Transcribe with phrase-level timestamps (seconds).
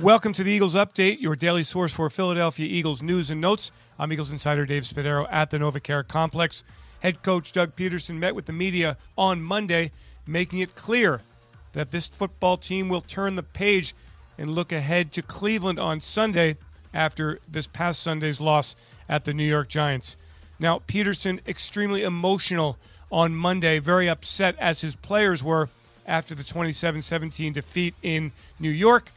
[0.00, 3.72] Welcome to the Eagles Update, your daily source for Philadelphia Eagles news and notes.
[3.98, 6.62] I'm Eagles insider Dave Spadaro at the NovaCare Complex.
[7.00, 9.90] Head coach Doug Pederson met with the media on Monday,
[10.24, 11.22] making it clear
[11.72, 13.92] that this football team will turn the page
[14.38, 16.58] and look ahead to Cleveland on Sunday
[16.94, 18.76] after this past Sunday's loss
[19.08, 20.16] at the New York Giants.
[20.60, 22.78] Now, Pederson extremely emotional
[23.10, 25.70] on Monday, very upset as his players were
[26.06, 28.30] after the 27 17 defeat in
[28.60, 29.10] New York.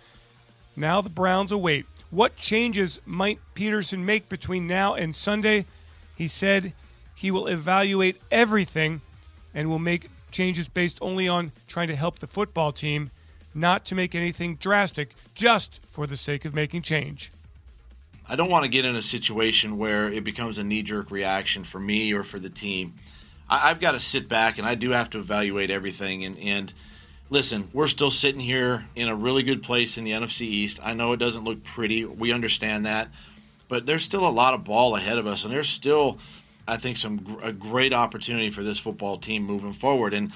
[0.75, 1.85] Now the Browns await.
[2.09, 5.65] What changes might Pederson make between now and Sunday?
[6.15, 6.73] He said
[7.15, 9.01] he will evaluate everything
[9.53, 13.11] and will make changes based only on trying to help the football team,
[13.53, 17.31] not to make anything drastic, just for the sake of making change.
[18.27, 21.63] I don't want to get in a situation where it becomes a knee jerk reaction
[21.63, 22.93] for me or for the team.
[23.49, 26.23] I, have got to sit back and I do have to evaluate everything.
[26.23, 26.73] And, and
[27.31, 30.79] listen, we're still sitting here in a really good place in the NFC East.
[30.83, 32.05] I know it doesn't look pretty.
[32.05, 33.07] We understand that.
[33.69, 35.45] But there's still a lot of ball ahead of us.
[35.45, 36.19] And there's still,
[36.67, 40.13] I think, some a great opportunity for this football team moving forward.
[40.13, 40.33] And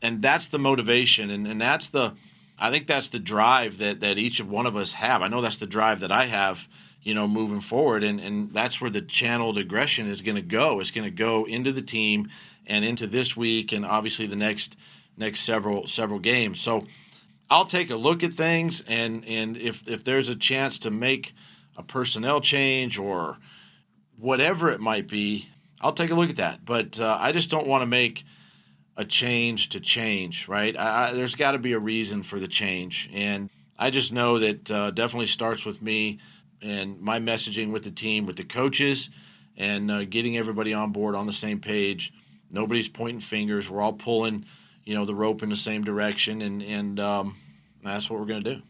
[0.00, 2.14] and that's the motivation and, and that's the
[2.58, 5.22] I think that's the drive that, that each of one of us have.
[5.22, 6.66] I know that's the drive that I have
[7.02, 8.02] you know, moving forward.
[8.02, 10.80] And, and that's where the channeled aggression is going to go.
[10.80, 12.28] It's going to go into the team
[12.66, 14.76] and into this week and obviously the next
[15.18, 16.60] next several several games.
[16.60, 16.86] So
[17.50, 21.34] I'll take a look at things and and if if there's a chance to make
[21.76, 23.38] a personnel change or
[24.18, 25.48] whatever it might be,
[25.80, 26.64] I'll take a look at that.
[26.64, 28.24] But uh, I just don't want to make
[28.96, 30.76] a change to change, right?
[30.76, 34.40] I, I, there's got to be a reason for the change, and I just know
[34.40, 36.18] that uh, definitely starts with me
[36.60, 39.10] and my messaging with the team, with the coaches,
[39.56, 42.12] and uh, getting everybody on board on the same page.
[42.50, 43.70] Nobody's pointing fingers.
[43.70, 44.46] We're all pulling,
[44.88, 47.36] you know, the rope in the same direction, and and um,
[47.84, 48.62] that's what we're going to do.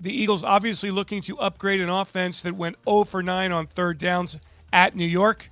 [0.00, 3.98] The Eagles obviously looking to upgrade an offense that went 0 for 9 on third
[3.98, 4.38] downs
[4.72, 5.50] at New York.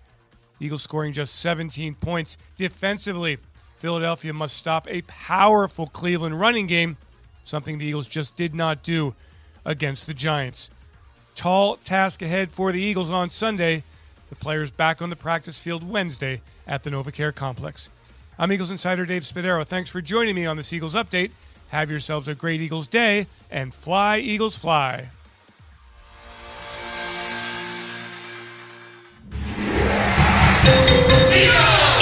[0.61, 3.37] Eagles scoring just 17 points defensively.
[3.77, 6.97] Philadelphia must stop a powerful Cleveland running game,
[7.45, 9.15] something the Eagles just did not do
[9.67, 10.71] against the Giants.
[11.35, 13.85] Tall task ahead for the Eagles on Sunday.
[14.31, 17.91] The players back on the practice field Wednesday at the NovaCare Complex.
[18.39, 19.67] I'm Eagles insider Dave Spadaro.
[19.67, 21.31] Thanks for joining me on this Eagles update.
[21.69, 25.11] Have yourselves a great Eagles day and fly, Eagles, fly.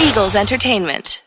[0.00, 1.22] Eagles Entertainment.